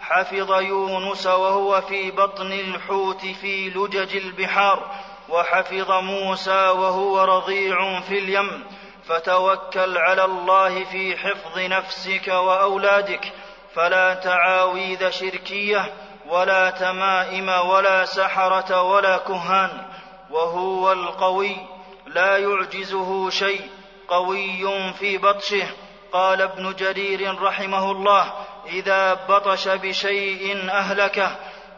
حفظ 0.10 0.52
يونس 0.52 1.28
وهو 1.28 1.82
في 1.82 2.12
بطن 2.12 2.52
الحوت 2.52 3.26
في 3.26 3.70
لجج 3.70 4.16
البحار 4.16 4.92
وحفظ 5.30 5.92
موسى 5.92 6.68
وهو 6.68 7.24
رضيع 7.24 8.00
في 8.00 8.20
اليم. 8.20 8.64
فتوكل 9.08 9.98
على 9.98 10.26
الله 10.26 10.84
في 10.84 11.18
حفظ 11.18 11.60
نفسك 11.60 12.28
وأولادك 12.28 13.34
فلا 13.76 14.14
تعاويذ 14.14 15.10
شركية 15.10 15.94
ولا 16.28 16.70
تمائم 16.70 17.50
ولا 17.50 18.06
سحرة 18.06 18.82
ولا 18.82 19.18
كهان. 19.18 19.86
وهو 20.32 20.92
القوي 20.92 21.56
لا 22.08 22.38
يعجزه 22.38 23.30
شيء 23.30 23.62
قوي 24.08 24.94
في 24.94 25.18
بطشه. 25.18 25.68
قال 26.12 26.42
ابن 26.42 26.74
جرير 26.76 27.42
رحمه 27.42 27.92
الله 27.92 28.34
إذا 28.68 29.14
بطش 29.14 29.68
بشيء 29.68 30.70
أهلكه 30.70 31.36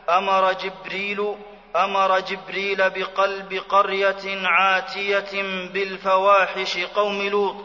أمر 0.10 0.54
جبريل 0.54 1.36
أمر 1.76 2.20
جبريل 2.20 2.90
بقلب 2.90 3.62
قرية 3.70 4.48
عاتية 4.48 5.42
بالفواحش 5.74 6.78
قوم 6.78 7.22
لوط 7.28 7.56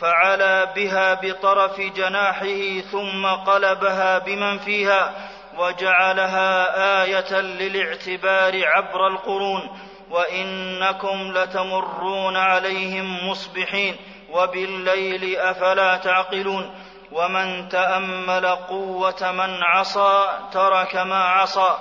فعلى 0.00 0.72
بها 0.76 1.14
بطرف 1.14 1.80
جناحه 1.80 2.80
ثم 2.92 3.26
قلبها 3.26 4.18
بمن 4.18 4.58
فيها 4.58 5.30
وجعلها 5.58 7.02
آية 7.02 7.40
للاعتبار 7.40 8.66
عبر 8.66 9.06
القرون 9.06 9.68
وإنكم 10.10 11.32
لتمرون 11.32 12.36
عليهم 12.36 13.28
مصبحين 13.28 13.96
وبالليل 14.30 15.36
أفلا 15.36 15.96
تعقلون 15.96 16.74
ومن 17.12 17.68
تأمل 17.68 18.46
قوة 18.46 19.32
من 19.32 19.62
عصى 19.62 20.28
ترك 20.52 20.96
ما 20.96 21.24
عصى 21.24 21.78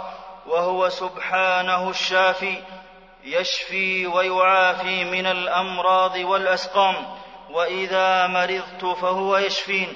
وهو 0.47 0.89
سبحانه 0.89 1.89
الشافي 1.89 2.57
يشفي 3.23 4.07
ويعافي 4.07 5.03
من 5.03 5.25
الأمراض 5.25 6.15
والأسقام 6.15 6.95
وإذا 7.51 8.27
مرضت 8.27 8.85
فهو 9.01 9.37
يشفين. 9.37 9.87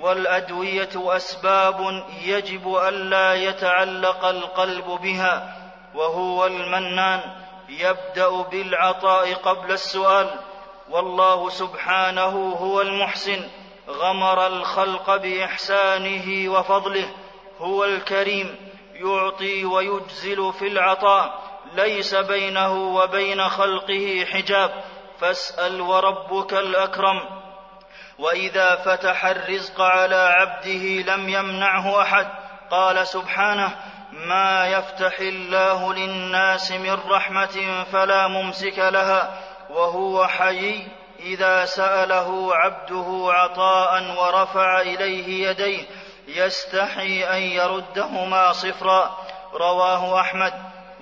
والأدوية 0.00 0.90
أسباب 0.94 2.04
يجب 2.24 2.76
الا 2.76 3.34
يتعلق 3.34 4.24
القلب 4.24 4.84
بها 4.84 5.56
وهو 5.94 6.46
المنان 6.46 7.20
يبدأ 7.68 8.42
بالعطاء 8.42 9.34
قبل 9.34 9.72
السؤال 9.72 10.30
والله 10.90 11.48
سبحانه 11.48 12.54
هو 12.60 12.80
المحسن. 12.80 13.48
غمر 13.88 14.46
الخلق 14.46 15.16
بإحسانه 15.16 16.52
وفضله. 16.52 17.10
هو 17.58 17.84
الكريم 17.84 18.56
يعطي 18.94 19.64
ويجزل 19.64 20.52
في 20.52 20.66
العطاء. 20.66 21.42
ليس 21.74 22.14
بينه 22.14 22.94
وبين 22.96 23.48
خلقه 23.48 24.26
حجاب. 24.32 24.84
فاسأل 25.20 25.80
وربك 25.80 26.52
الأكرم. 26.52 27.20
وإذا 28.18 28.76
فتح 28.76 29.26
الرزق 29.26 29.80
على 29.80 30.34
عبده 30.36 31.14
لم 31.14 31.28
يمنعه 31.28 32.02
أحد. 32.02 32.26
قال 32.70 33.06
سبحانه 33.06 33.76
ما 34.12 34.66
يفتح 34.68 35.20
الله 35.20 35.94
للناس 35.94 36.72
من 36.72 36.98
رحمة 37.08 37.84
فلا 37.92 38.28
ممسك 38.28 38.78
لها. 38.78 39.42
وهو 39.70 40.26
حيي 40.26 40.88
إذا 41.26 41.64
سأله 41.64 42.56
عبده 42.56 43.32
عطاء 43.32 44.16
ورفع 44.18 44.80
إليه 44.80 45.48
يديه 45.48 45.84
يستحي 46.28 47.24
أن 47.24 47.42
يردهما 47.42 48.52
صفرا. 48.52 49.18
رواه 49.54 50.20
أحمد. 50.20 50.52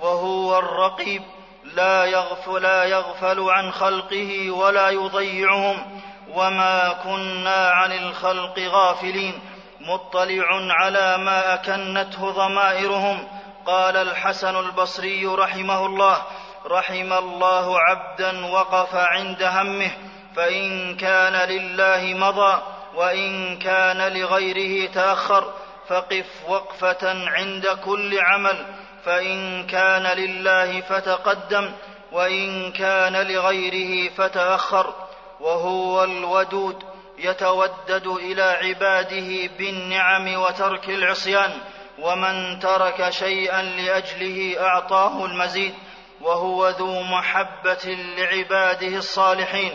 وهو 0.00 0.58
الرقيب. 0.58 1.22
لا 1.64 2.04
يغفل, 2.04 2.62
لا 2.62 2.84
يغفل 2.84 3.40
عن 3.40 3.72
خلقه 3.72 4.50
ولا 4.50 4.90
يضيعهم. 4.90 6.00
وما 6.34 6.88
كنا 7.04 7.70
عن 7.70 7.92
الخلق 7.92 8.58
غافلين. 8.58 9.40
مطلع 9.80 10.44
على 10.50 11.16
ما 11.16 11.54
أكنته 11.54 12.30
ضمائرهم. 12.30 13.28
قال 13.66 13.96
الحسن 13.96 14.56
البصري 14.56 15.26
رحمه 15.26 15.86
الله. 15.86 16.22
رحم 16.66 17.12
الله 17.12 17.80
عبدا 17.80 18.46
وقف 18.46 18.94
عند 18.94 19.42
همه. 19.42 19.90
فإن 20.36 20.96
كان 20.96 21.48
لله 21.48 22.14
مضى 22.14 22.62
وإن 22.94 23.58
كان 23.58 24.12
لغيره 24.12 24.90
تأخر 24.92 25.52
فقف 25.88 26.26
وقفة 26.48 27.28
عند 27.28 27.66
كل 27.66 28.20
عمل 28.20 28.66
فإن 29.04 29.66
كان 29.66 30.02
لله 30.02 30.80
فتقدم 30.80 31.72
وإن 32.12 32.72
كان 32.72 33.26
لغيره 33.26 34.10
فتأخر. 34.10 34.94
وهو 35.40 36.04
الودود 36.04 36.84
يتودد 37.18 38.06
إلى 38.06 38.42
عباده 38.42 39.50
بالنعم 39.58 40.34
وترك 40.34 40.88
العصيان 40.88 41.52
ومن 41.98 42.58
ترك 42.58 43.10
شيئا 43.10 43.62
لأجله 43.62 44.60
أعطاه 44.60 45.24
المزيد 45.24 45.74
وهو 46.20 46.68
ذو 46.68 47.02
محبة 47.02 47.96
لعباده 48.16 48.96
الصالحين. 48.96 49.72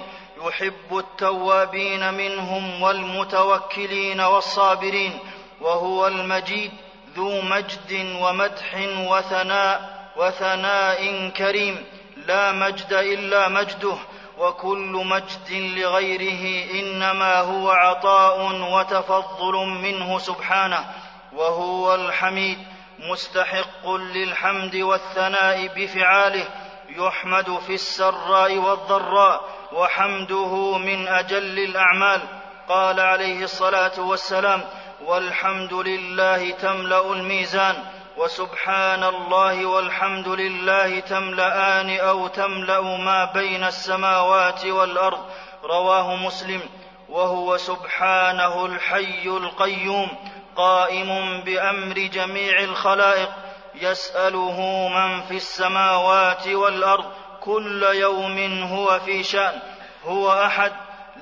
يحب 0.48 0.98
التوابين 0.98 2.14
منهم 2.14 2.82
والمتوكلين 2.82 4.22
والصابرين 4.22 5.20
وهو 5.62 6.08
المجيد 6.08 6.72
ذو 7.16 7.42
مجد 7.42 8.16
ومدح 8.22 8.88
وثناء 8.98 10.10
وثناء 10.18 11.30
كريم 11.30 11.86
لا 12.28 12.52
مجد 12.52 12.94
إلا 12.94 13.50
مجده 13.50 13.96
وكل 14.38 15.02
مجد 15.06 15.52
لغيره 15.52 16.72
إنما 16.80 17.40
هو 17.40 17.70
عطاء 17.70 18.62
وتفضل 18.72 19.66
منه 19.66 20.20
سبحانه 20.20 20.86
وهو 21.34 21.96
الحميد 21.96 22.58
مستحق 23.00 23.90
للحمد 23.90 24.76
والثناء 24.76 25.68
بفعاله 25.68 26.46
يحمد 26.90 27.60
في 27.68 27.74
السراء 27.74 28.58
والضراء 28.58 29.59
وحمده 29.74 30.78
من 30.78 31.08
أجل 31.08 31.60
الأعمال. 31.60 32.22
قال 32.70 33.00
عليه 33.00 33.44
الصلاة 33.44 34.00
والسلام 34.00 34.62
والحمد 35.06 35.74
لله 35.74 36.52
تملأ 36.52 37.14
الميزان 37.14 37.76
وسبحان 38.18 39.04
الله 39.04 39.66
والحمد 39.66 40.28
لله 40.28 41.00
تملأان 41.00 42.00
أو 42.00 42.28
تملأ 42.28 42.82
ما 42.82 43.26
بين 43.34 43.64
السماوات 43.64 44.66
والأرض. 44.66 45.20
رواه 45.64 46.16
مسلم. 46.16 46.62
وهو 47.10 47.58
سبحانه 47.58 48.66
الحي 48.66 49.24
القيوم 49.28 50.10
قائم 50.56 51.42
بأمر 51.42 51.98
جميع 51.98 52.60
الخلائق 52.60 53.30
يسأله 53.76 54.88
من 54.88 55.22
في 55.22 55.36
السماوات 55.36 56.48
والأرض 56.48 57.06
كل 57.44 57.84
يوم 57.84 58.64
هو 58.64 59.00
في 59.00 59.24
شأن 59.24 59.60
هو 60.06 60.44
أحد 60.44 60.72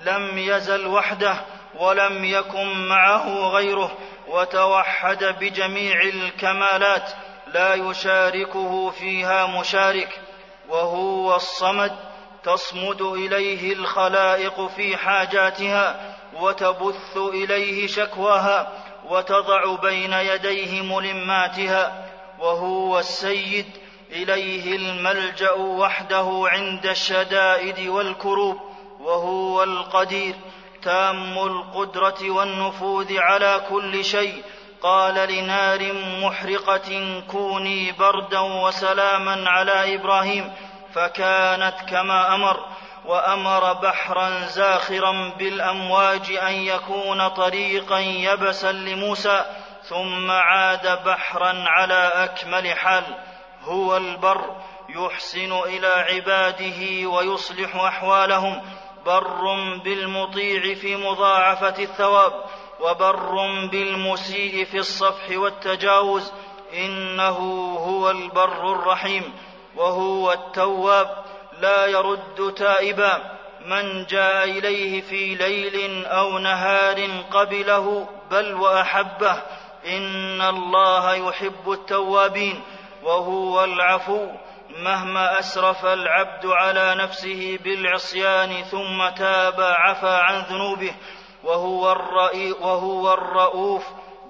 لم 0.06 0.38
يزل 0.38 0.88
وحده 0.88 1.36
ولم 1.80 2.26
يكن 2.26 2.88
معه 2.88 3.50
غيره 3.50 3.98
وتوحد 4.28 5.24
بجميع 5.24 6.02
الكمالات 6.02 7.12
لا 7.54 7.74
يشاركه 7.74 8.90
فيها 8.90 9.46
مشارك 9.60 10.20
وهو 10.70 11.36
الصمد 11.36 11.96
تصمد 12.44 13.02
إليه 13.02 13.74
الخلائق 13.74 14.68
في 14.68 14.98
حاجاتها 14.98 16.16
وتبث 16.34 17.18
إليه 17.18 17.88
شكواها 17.88 18.72
وتضع 19.10 19.76
بين 19.76 20.14
يديه 20.14 20.82
ملماتها 20.82 22.10
وهو 22.40 23.00
السيد 23.00 23.77
إليه 24.12 24.76
الملجأ 24.76 25.52
وحده 25.52 26.44
عند 26.46 26.86
الشدائد 26.86 27.88
والكروب 27.88 28.58
وهو 29.00 29.64
القدير 29.64 30.36
تام 30.84 31.38
القدرة 31.38 32.30
والنفوذ 32.30 33.18
على 33.18 33.62
كل 33.70 34.06
شيء. 34.06 34.44
قال 34.82 35.14
لنار 35.14 35.94
محرقة 36.22 37.22
كوني 37.32 37.92
بردا 37.92 38.40
وسلاما 38.40 39.50
على 39.50 39.96
إبراهيم. 39.96 40.54
فكانت 40.94 41.76
كما 41.90 42.36
أمر 42.36 42.66
وأمر 43.06 43.74
بحرا 43.74 44.30
زاخرا 44.30 45.34
بالأمواج 45.40 46.32
أن 46.32 46.54
يكون 46.54 47.28
طريقا 47.28 48.00
يبسا 48.00 48.72
لموسى 48.72 49.46
ثم 49.84 50.32
عاد 50.32 51.04
بحرا 51.04 51.64
على 51.68 52.12
أكمل 52.14 52.74
حال. 52.74 53.04
هو 53.68 53.98
البر 53.98 54.56
يحسن 54.90 55.54
إلى 55.54 55.88
عباده 55.88 57.10
ويصلح 57.10 57.76
أحوالهم. 57.76 58.62
بر 59.06 59.56
بالمطيع 59.84 60.74
في 60.76 60.96
مضاعفة 60.96 61.84
الثواب 61.84 62.34
وبر 62.80 63.68
بالمسيء 63.72 64.66
في 64.66 64.78
الصفح 64.78 65.38
والتجاوز. 65.38 66.32
إنه 66.74 67.38
هو 67.80 68.12
البر 68.12 68.72
الرحيم 68.72 69.34
وهو 69.76 70.32
التواب 70.32 71.26
لا 71.62 71.86
يرد 71.86 72.54
تائبا. 72.58 73.38
من 73.66 74.06
جاء 74.06 74.44
إليه 74.44 75.02
في 75.02 75.36
ليل 75.36 76.06
أو 76.06 76.40
نهار 76.40 77.08
قبله 77.32 78.08
بل 78.32 78.54
وأحبه. 78.54 79.42
إن 79.88 80.42
الله 80.42 81.14
يحب 81.14 81.72
التوابين. 81.72 82.62
وهو 83.04 83.64
العفو 83.64 84.28
مهما 84.70 85.40
أسرف 85.40 85.86
العبد 85.86 86.46
على 86.46 86.96
نفسه 86.96 87.60
بالعصيان 87.64 88.64
ثم 88.64 89.10
تاب 89.10 89.62
عفى 89.62 90.20
عن 90.22 90.42
ذنوبه 90.42 90.94
وهو, 91.44 91.98
وهو 92.62 93.14
الرؤوف 93.14 93.84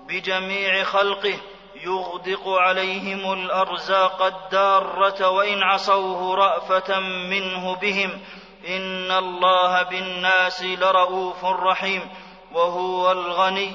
بجميع 0.07 0.83
خلقه 0.83 1.39
يغدق 1.83 2.47
عليهم 2.47 3.33
الأرزاق 3.33 4.21
الدارة 4.21 5.29
وإن 5.29 5.63
عصوه 5.63 6.35
رأفة 6.35 6.99
منه 6.99 7.75
بهم 7.75 8.21
إن 8.67 9.11
الله 9.11 9.83
بالناس 9.83 10.63
لرؤوف 10.63 11.45
رحيم 11.45 12.01
وهو 12.53 13.11
الغني 13.11 13.71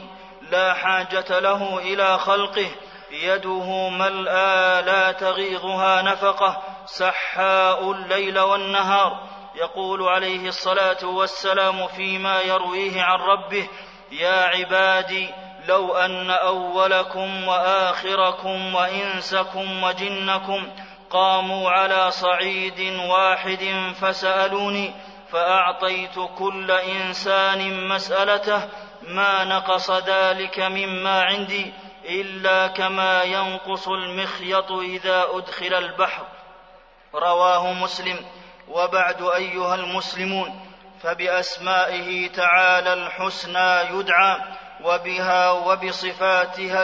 لا 0.50 0.74
حاجة 0.74 1.38
له 1.38 1.78
إلى 1.78 2.18
خلقه 2.18 2.66
يده 3.12 3.88
ملأى 3.88 4.83
لا 4.83 5.12
تغيضها 5.12 6.03
نفقة 6.03 6.62
سحاء 6.87 7.92
الليل 7.92 8.38
والنهار. 8.38 9.29
يقول 9.55 10.03
عليه 10.03 10.48
الصلاة 10.48 11.05
والسلام 11.05 11.87
فيما 11.87 12.40
يرويه 12.40 13.03
عن 13.03 13.18
ربه 13.18 13.68
يا 14.12 14.42
عبادي 14.42 15.29
لو 15.68 15.94
أن 15.94 16.31
أولكم 16.31 17.48
وآخركم 17.48 18.75
وإنسكم 18.75 19.83
وجنكم 19.85 20.70
قاموا 21.11 21.70
على 21.70 22.11
صعيد 22.11 22.81
واحد 23.09 23.92
فسألوني 24.01 24.94
فأعطيت 25.33 26.14
كل 26.38 26.70
إنسان 26.70 27.88
مسألته 27.88 28.68
ما 29.03 29.44
نقص 29.44 29.90
ذلك 29.90 30.61
مما 30.61 31.22
عندي. 31.22 31.72
إلا 32.04 32.66
كما 32.66 33.22
ينقص 33.22 33.88
المخيط 33.88 34.72
إذا 34.72 35.26
أدخل 35.30 35.74
البحر. 35.74 36.24
رواه 37.14 37.72
مسلم. 37.72 38.16
وبعد 38.68 39.22
أيها 39.22 39.74
المسلمون 39.74 40.60
فبأسمائه 41.02 42.28
تعالى 42.28 42.92
الحسنى 42.92 43.98
يدعى 43.98 44.36
وبها 44.84 45.50
وبصفاتها 45.50 46.82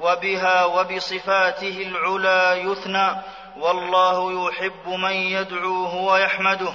وبها 0.00 0.64
وبصفاته 0.64 1.82
العلى 1.82 2.60
يثنى. 2.64 3.22
والله 3.56 4.48
يحب 4.48 4.88
من 4.88 5.12
يدعوه 5.12 5.94
ويحمده 5.94 6.72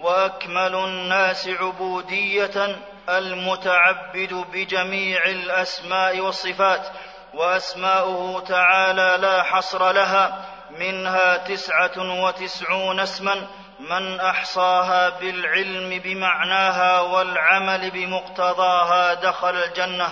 وأكمل 0.00 0.74
الناس 0.74 1.48
عبودية. 1.48 2.78
المتعبد 3.08 4.34
بجميع 4.52 5.24
الأسماء 5.24 6.20
والصفات 6.20 6.86
وأسماؤه 7.34 8.40
تعالى 8.40 9.18
لا 9.20 9.42
حصر 9.42 9.92
لها 9.92 10.44
منها 10.70 11.36
تسعة 11.36 12.22
وتسعون 12.24 13.00
اسما 13.00 13.46
من 13.80 14.20
أحصاها 14.20 15.08
بالعلم 15.08 15.98
بمعناها 15.98 17.00
والعمل 17.00 17.90
بمقتضاها 17.90 19.14
دخل 19.14 19.56
الجنة. 19.56 20.08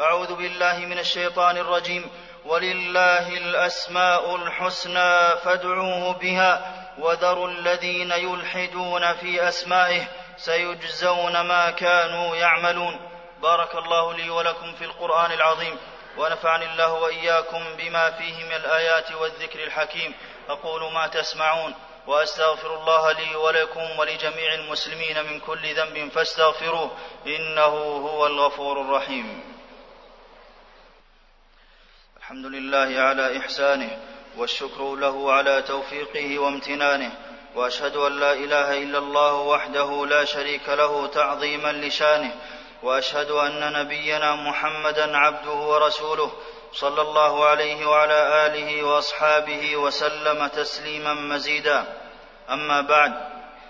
أعوذ 0.00 0.34
بالله 0.34 0.78
من 0.78 0.98
الشيطان 0.98 1.56
الرجيم. 1.56 2.10
ولله 2.46 3.28
الأسماء 3.28 4.36
الحسنى 4.36 5.36
فادعوه 5.44 6.12
بها 6.12 6.72
وذروا 6.98 7.48
الذين 7.48 8.10
يلحدون 8.10 9.12
في 9.12 9.48
أسمائه 9.48 10.02
سيجزون 10.44 11.40
ما 11.40 11.70
كانوا 11.70 12.36
يعملون. 12.36 13.10
بارك 13.42 13.74
الله 13.74 14.14
لي 14.14 14.30
ولكم 14.30 14.72
في 14.72 14.84
القرآن 14.84 15.32
العظيم 15.32 15.78
ونفعني 16.18 16.64
الله 16.64 16.92
وإياكم 16.92 17.76
بما 17.78 18.10
فيه 18.10 18.44
من 18.44 18.52
الآيات 18.52 19.12
والذكر 19.12 19.64
الحكيم. 19.64 20.14
أقول 20.48 20.92
ما 20.92 21.06
تسمعون 21.06 21.74
وأستغفر 22.06 22.74
الله 22.74 23.12
لي 23.12 23.36
ولكم 23.36 23.98
ولجميع 23.98 24.54
المسلمين 24.54 25.24
من 25.24 25.40
كل 25.40 25.74
ذنب 25.74 26.10
فاستغفروه 26.12 26.90
إنه 27.26 27.74
هو 28.06 28.26
الغفور 28.26 28.80
الرحيم. 28.80 29.54
الحمد 32.16 32.46
لله 32.46 33.00
على 33.00 33.38
إحسانه 33.38 33.98
والشكر 34.36 34.94
له 34.94 35.32
على 35.32 35.62
توفيقه 35.62 36.38
وامتنانه 36.38 37.29
وأشهد 37.54 37.96
أن 37.96 38.20
لا 38.20 38.32
إله 38.32 38.82
إلا 38.82 38.98
الله 38.98 39.34
وحده 39.34 40.06
لا 40.06 40.24
شريك 40.24 40.68
له 40.68 41.06
تعظيما 41.06 41.72
لشانه 41.72 42.34
وأشهد 42.82 43.30
أن 43.30 43.72
نبينا 43.72 44.34
محمدا 44.34 45.16
عبده 45.16 45.50
ورسوله 45.50 46.32
صلى 46.72 47.02
الله 47.02 47.46
عليه 47.46 47.86
وعلى 47.86 48.46
آله 48.46 48.82
وأصحابه 48.82 49.76
وسلم 49.76 50.46
تسليما 50.46 51.14
مزيدا. 51.14 51.84
أما 52.50 52.80
بعد 52.80 53.12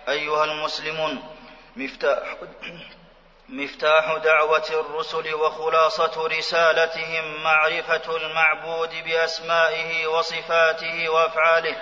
أيها 0.09 0.45
المسلمون 0.45 1.23
مفتاح 1.77 2.37
مفتاح 3.49 4.17
دعوة 4.17 4.67
الرسل 4.71 5.35
وخلاصة 5.35 6.27
رسالتهم 6.27 7.43
معرفة 7.43 8.17
المعبود 8.17 8.91
بأسمائه 9.05 10.07
وصفاته 10.07 11.09
وأفعاله 11.09 11.77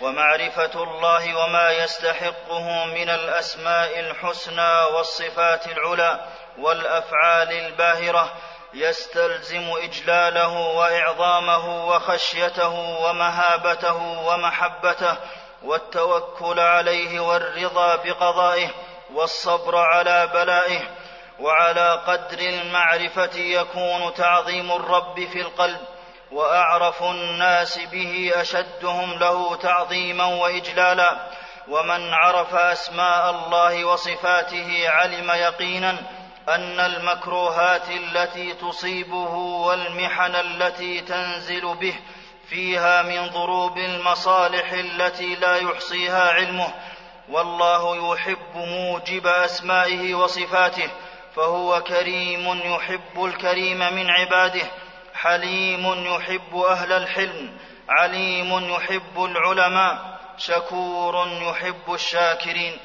ومعرفة 0.00 0.82
الله 0.82 1.44
وما 1.44 1.70
يستحقه 1.70 2.84
من 2.84 3.10
الأسماء 3.10 4.00
الحسنى 4.00 4.82
والصفات 4.96 5.66
العلى 5.66 6.20
والأفعال 6.58 7.52
الباهرة 7.52 8.32
يستلزم 8.74 9.70
إجلاله 9.82 10.48
وإعظامه 10.48 11.88
وخشيته 11.88 12.68
ومهابته 13.02 13.96
ومحبته 14.26 15.16
والتوكل 15.62 16.60
عليه 16.60 17.20
والرضا 17.20 17.96
بقضائه 17.96 18.68
والصبر 19.14 19.76
على 19.76 20.26
بلائه 20.26 20.80
وعلى 21.40 22.02
قدر 22.06 22.38
المعرفة 22.38 23.36
يكون 23.38 24.14
تعظيم 24.14 24.72
الرب 24.72 25.28
في 25.32 25.40
القلب. 25.40 25.80
وأعرف 26.32 27.02
الناس 27.02 27.78
به 27.78 28.32
أشدهم 28.34 29.18
له 29.18 29.56
تعظيما 29.56 30.24
وإجلالا 30.24 31.30
ومن 31.68 32.14
عرف 32.14 32.54
أسماء 32.54 33.30
الله 33.30 33.84
وصفاته 33.84 34.88
علم 34.88 35.30
يقينا 35.30 35.96
أن 36.48 36.80
المكروهات 36.80 37.88
التي 37.88 38.54
تصيبه 38.54 39.34
والمحن 39.34 40.34
التي 40.34 41.00
تنزل 41.00 41.74
به 41.74 41.94
فيها 42.48 43.02
من 43.02 43.26
ضروب 43.26 43.78
المصالح 43.78 44.72
التي 44.72 45.34
لا 45.34 45.56
يحصيها 45.56 46.32
علمه 46.32 46.74
والله 47.28 48.12
يحب 48.12 48.56
موجب 48.56 49.26
أسمائه 49.26 50.14
وصفاته 50.14 50.90
فهو 51.36 51.82
كريم 51.82 52.74
يحب 52.74 53.24
الكريم 53.24 53.78
من 53.78 54.10
عباده 54.10 54.66
حليم 55.22 56.14
يحب 56.14 56.56
أهل 56.56 56.92
الحلم 56.92 57.58
عليم 57.88 58.74
يحب 58.74 59.24
العلماء 59.24 59.98
شكور 60.38 61.28
يحب 61.28 61.94
الشاكرين. 61.94 62.78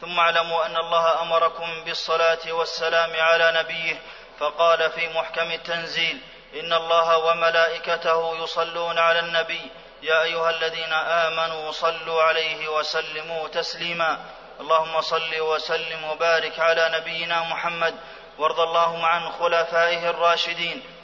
ثم 0.00 0.18
اعلموا 0.18 0.66
أن 0.66 0.76
الله 0.76 1.22
أمركم 1.22 1.84
بالصلاة 1.84 2.52
والسلام 2.52 3.10
على 3.20 3.52
نبيه 3.60 3.96
فقال 4.38 4.90
في 4.90 5.08
محكم 5.08 5.52
التنزيل 5.52 6.20
إن 6.60 6.72
الله 6.72 7.18
وملائكته 7.18 8.42
يصلون 8.42 8.98
على 8.98 9.20
النبي. 9.20 9.70
يا 10.02 10.22
أيها 10.22 10.50
الذين 10.50 10.92
آمنوا 10.92 11.70
صلوا 11.72 12.22
عليه 12.22 12.68
وسلموا 12.68 13.48
تسليما. 13.48 14.18
اللهم 14.60 15.00
صل 15.00 15.40
وسلم 15.40 16.04
وبارك 16.04 16.60
على 16.60 16.90
نبينا 17.00 17.42
محمد 17.42 17.94
وارض 18.38 18.60
اللهم 18.60 19.04
عن 19.04 19.32
خلفائه 19.32 20.10
الراشدين. 20.10 20.97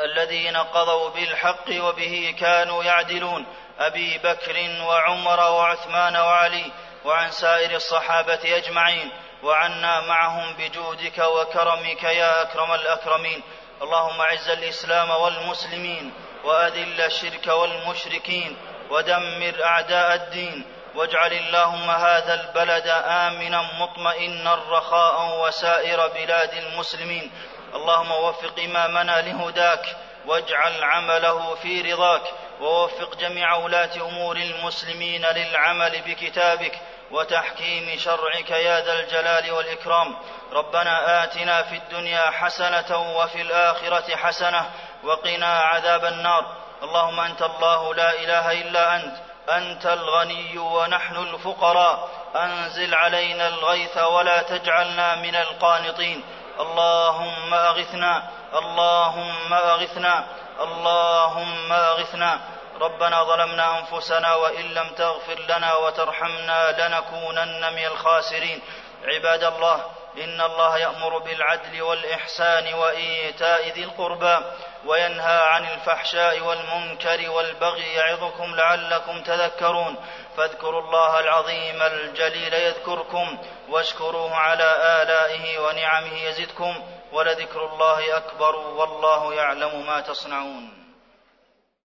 الذين 0.00 0.56
قضوا 0.56 1.10
بالحق 1.10 1.68
وبه 1.70 2.34
كانوا 2.38 2.84
يعدلون. 2.84 3.46
أبي 3.78 4.18
بكر 4.18 4.56
وعمر 4.82 5.40
وعثمان 5.40 6.16
وعلي 6.16 6.72
وعن 7.04 7.30
سائر 7.30 7.74
الصحابة 7.74 8.56
أجمعين. 8.56 9.12
وعنا 9.42 10.00
معهم 10.00 10.54
بجودك 10.58 11.18
وكرمك 11.18 12.02
يا 12.02 12.42
أكرم 12.42 12.72
الأكرمين. 12.74 13.42
اللهم 13.82 14.20
أعز 14.20 14.48
الإسلام 14.48 15.10
والمسلمين 15.10 16.14
وأذل 16.44 17.00
الشرك 17.00 17.46
والمشركين 17.46 18.56
ودمر 18.90 19.64
أعداء 19.64 20.14
الدين. 20.14 20.66
واجعل 20.94 21.32
اللهم 21.32 21.90
هذا 21.90 22.34
البلد 22.34 22.86
آمنا 23.06 23.62
مطمئنا 23.80 24.54
رخاء 24.54 25.40
وسائر 25.40 26.08
بلاد 26.08 26.54
المسلمين. 26.54 27.32
اللهم 27.74 28.10
وفق 28.10 28.58
إمامنا 28.58 29.20
لهداك 29.20 29.96
واجعل 30.26 30.84
عمله 30.84 31.54
في 31.54 31.92
رضاك 31.92 32.22
ووفق 32.60 33.16
جميع 33.16 33.54
ولاة 33.54 33.96
أمور 33.96 34.36
المسلمين 34.36 35.26
للعمل 35.26 36.02
بكتابك 36.06 36.78
وتحكيم 37.10 37.98
شرعك 37.98 38.50
يا 38.50 38.80
ذا 38.80 39.00
الجلال 39.00 39.50
والإكرام. 39.50 40.16
ربنا 40.52 41.24
آتنا 41.24 41.62
في 41.62 41.76
الدنيا 41.76 42.30
حسنة 42.30 43.16
وفي 43.16 43.42
الآخرة 43.42 44.16
حسنة 44.16 44.70
وقنا 45.04 45.60
عذاب 45.60 46.04
النار. 46.04 46.56
اللهم 46.82 47.20
أنت 47.20 47.42
الله 47.42 47.94
لا 47.94 48.10
إله 48.10 48.52
إلا 48.52 48.96
أنت 48.96 49.16
أنت 49.48 49.86
الغني 49.86 50.58
ونحن 50.58 51.16
الفقراء. 51.16 52.08
أنزل 52.36 52.94
علينا 52.94 53.48
الغيث 53.48 53.98
ولا 53.98 54.42
تجعلنا 54.42 55.14
من 55.14 55.36
القانطين. 55.36 56.24
اللهم 56.62 57.54
أغثنا 57.54 58.22
اللهم 58.54 59.52
أغثنا 59.52 60.26
اللهم 60.60 61.72
أغثنا. 61.72 62.40
ربنا 62.80 63.24
ظلمنا 63.24 63.78
أنفسنا 63.78 64.34
وإن 64.34 64.64
لم 64.74 64.88
تغفر 64.88 65.38
لنا 65.38 65.74
وترحمنا 65.74 66.60
لنكونن 66.80 67.72
من 67.72 67.84
الخاسرين. 67.86 68.60
عباد 69.04 69.44
الله 69.44 69.78
إن 70.24 70.40
الله 70.40 70.78
يأمر 70.78 71.18
بالعدل 71.18 71.82
والإحسان 71.82 72.74
وإيتاء 72.74 73.68
ذي 73.68 73.84
القربى. 73.84 74.36
وينهى 74.86 75.40
عن 75.42 75.64
الفحشاء 75.64 76.40
والمنكر 76.40 77.30
والبغي 77.30 77.92
يعظكم 77.94 78.54
لعلكم 78.54 79.22
تذكرون 79.22 79.96
فاذكروا 80.36 80.80
الله 80.80 81.20
العظيم 81.20 81.82
الجليل 81.82 82.54
يذكركم 82.54 83.38
واشكروه 83.68 84.34
على 84.34 85.02
آلائه 85.02 85.58
ونعمه 85.58 86.18
يزدكم 86.22 86.82
ولذكر 87.12 87.66
الله 87.66 88.16
أكبر 88.16 88.56
والله 88.56 89.34
يعلم 89.34 89.86
ما 89.86 90.00
تصنعون 90.00 90.81